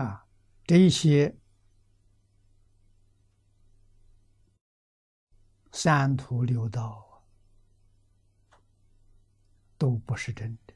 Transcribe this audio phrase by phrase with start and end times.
[0.00, 0.26] 啊，
[0.64, 1.36] 这些
[5.72, 7.22] 三途六道
[9.76, 10.74] 都不是真的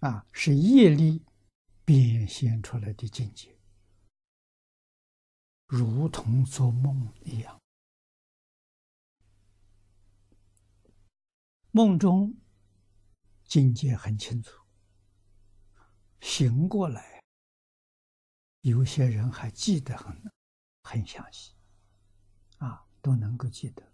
[0.00, 1.24] 啊，是业力
[1.82, 3.58] 变现出来的境界，
[5.68, 7.62] 如同做梦一样，
[11.70, 12.36] 梦中。
[13.46, 14.60] 境界很清楚，
[16.20, 17.22] 醒过来，
[18.62, 20.20] 有些人还记得很
[20.82, 21.54] 很详细，
[22.58, 23.92] 啊，都能够记得，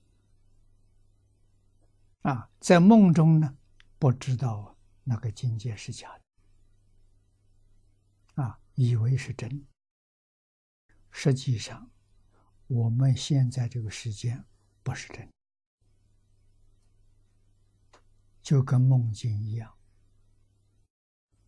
[2.22, 3.58] 啊，在梦中呢，
[3.98, 6.24] 不知道那个境界是假的，
[8.42, 9.66] 啊，以为是真，
[11.10, 11.90] 实际上，
[12.68, 14.46] 我们现在这个时间
[14.82, 15.32] 不是真的。
[18.42, 19.72] 就跟梦境一样，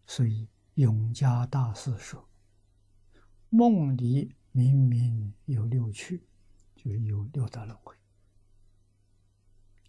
[0.06, 2.28] 所以永嘉大师说
[3.50, 6.26] ：“梦里明明有六趣，
[6.76, 7.96] 就是有六道轮回。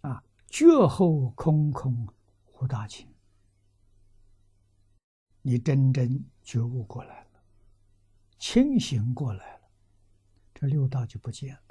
[0.00, 2.08] 啊，觉后空空
[2.54, 3.08] 无大清。
[5.42, 7.42] 你真正觉悟过来了，
[8.38, 9.68] 清醒过来了，
[10.52, 11.62] 这六道就不见了。”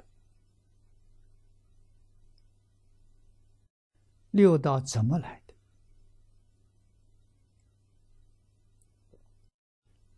[4.36, 5.54] 六道怎么来的？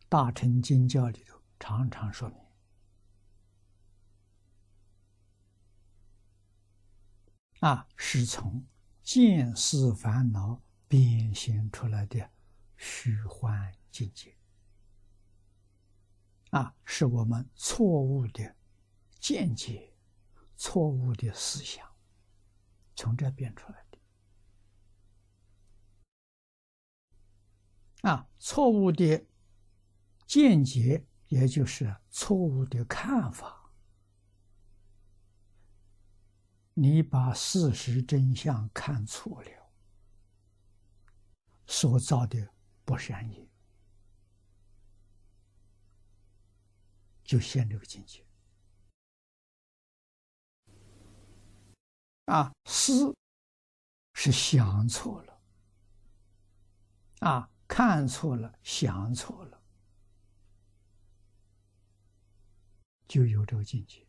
[0.09, 2.39] 大乘经教里头常常说明，
[7.61, 8.67] 啊，是从
[9.05, 12.29] 见思烦恼变现出来的
[12.77, 14.37] 虚幻境界，
[16.51, 18.57] 啊，是我们错误的
[19.21, 19.95] 见解、
[20.57, 21.89] 错误的思想，
[22.97, 23.88] 从这变出来的。
[28.03, 29.27] 啊，错误的
[30.27, 33.73] 见解，也就是错误的看法，
[36.75, 39.73] 你把事实真相看错了，
[41.67, 43.49] 所造的不善业，
[47.25, 48.25] 就现这个境界。
[52.27, 53.17] 啊，思
[54.13, 55.43] 是想错了，
[57.21, 57.51] 啊。
[57.69, 59.63] 看错了，想错了，
[63.07, 64.05] 就有这个境界。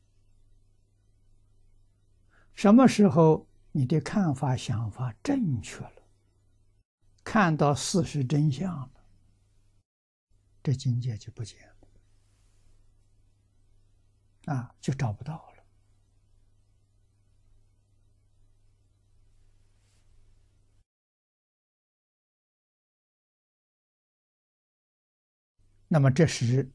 [2.55, 6.03] 什么时候你的看法、想法正确了，
[7.23, 8.91] 看到事实真相了，
[10.63, 11.59] 这境界就不见
[14.45, 15.48] 了，啊，就找不到了。
[25.91, 26.71] 那么这是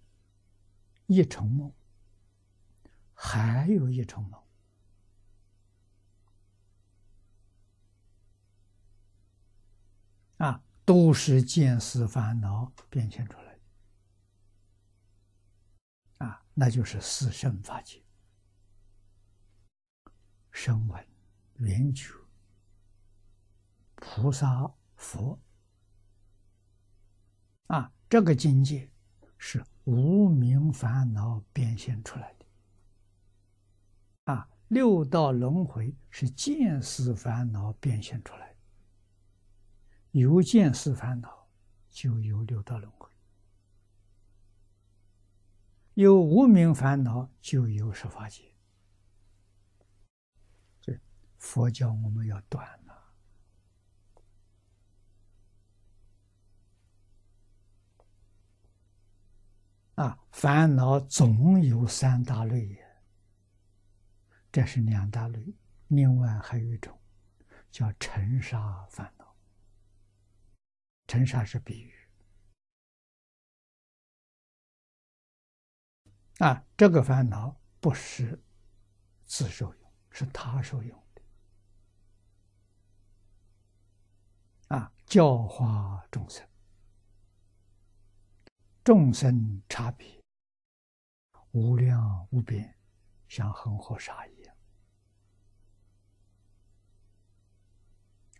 [1.06, 1.72] 一重梦，
[3.14, 4.42] 还有一重梦
[10.38, 13.54] 啊，都是见思烦恼变现出来
[16.18, 18.02] 的啊，那就是四圣法界、
[20.50, 21.06] 声闻、
[21.58, 22.12] 缘觉、
[23.94, 25.40] 菩萨、佛
[27.68, 28.90] 啊，这个境界。
[29.46, 32.46] 是无名烦恼变现出来的，
[34.32, 38.56] 啊，六道轮回是见思烦恼变现出来的，
[40.12, 41.46] 有见思烦恼
[41.90, 43.10] 就有六道轮回，
[45.92, 48.50] 有无名烦恼就有十法界，
[50.80, 50.98] 这
[51.36, 52.66] 佛教我们要断。
[60.04, 62.78] 啊，烦恼总有三大类，
[64.52, 65.54] 这是两大类，
[65.88, 67.00] 另外还有一种
[67.70, 69.34] 叫尘沙烦恼。
[71.06, 71.94] 尘沙是比喻，
[76.38, 78.44] 啊，这个烦恼不是
[79.24, 81.22] 自受用，是他受用的，
[84.76, 86.46] 啊，教化众生。
[88.84, 90.06] 众生差别
[91.52, 92.76] 无量无边，
[93.28, 94.54] 像恒河沙一样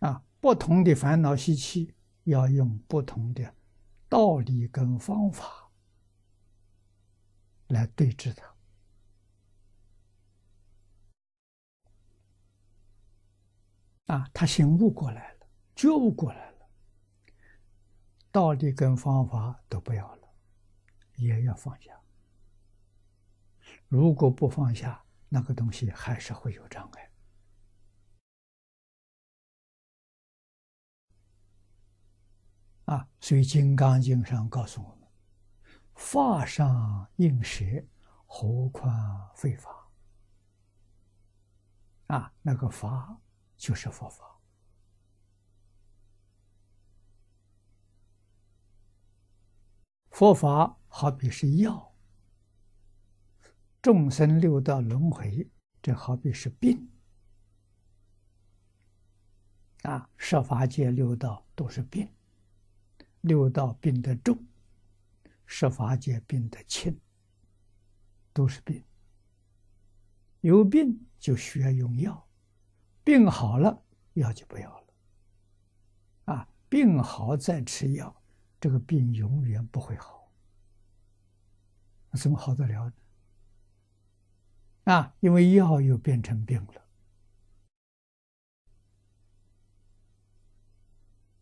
[0.01, 0.23] 啊！
[0.39, 1.95] 不同的烦恼习气，
[2.25, 3.55] 要用不同的
[4.07, 5.71] 道理跟方法
[7.69, 8.55] 来对治它
[14.13, 14.29] 啊！
[14.31, 16.69] 他醒悟过来了，觉悟过来了，
[18.31, 20.24] 道理跟方法都不要了，
[21.17, 21.99] 也要放下。
[23.87, 27.11] 如果不放下，那个东西还是会有障碍。
[32.85, 35.07] 啊，所以《金刚经》上告诉我们
[35.95, 37.65] ：“法上应舍，
[38.27, 39.89] 何况非法？”
[42.07, 43.19] 啊，那个法
[43.57, 44.39] 就是佛法。
[50.11, 51.93] 佛法好比是药，
[53.81, 55.45] 众生六道轮回，
[55.81, 56.89] 这好比是病。
[59.81, 62.07] 啊，设法界六道都是病。
[63.19, 64.41] 六道病得重，
[65.45, 66.97] 设法界病得轻，
[68.31, 68.81] 都是病。
[70.39, 72.25] 有病就需要用药，
[73.03, 73.83] 病好了
[74.13, 74.87] 药就不要了。
[76.33, 78.23] 啊，病好再吃药，
[78.61, 80.24] 这个病永远不会好。
[82.15, 82.93] 怎么好得了呢？
[84.93, 86.81] 啊，因为药又变成病了。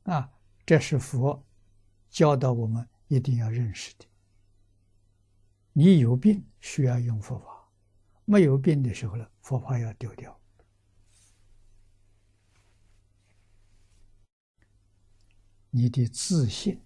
[0.04, 0.34] 啊，
[0.66, 1.46] 这是佛。
[2.10, 4.06] 教导我们一定要认识的，
[5.72, 7.68] 你有病需要用佛法，
[8.26, 10.40] 没有病的时候呢，佛法要丢掉。
[15.72, 16.80] 你的自信、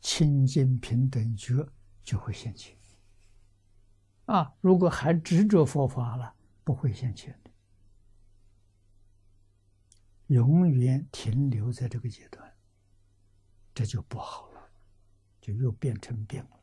[0.00, 1.64] 清净平等觉
[2.02, 2.76] 就会现前。
[4.26, 6.34] 啊，如果还执着佛法了，
[6.64, 7.50] 不会现前的，
[10.28, 12.56] 永远停留在这个阶段。
[13.74, 14.70] 这就不好了，
[15.40, 16.61] 就又变成病了。